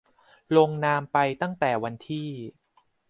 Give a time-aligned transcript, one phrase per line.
[0.57, 2.29] ลงนามไปตั้งแต่วันที่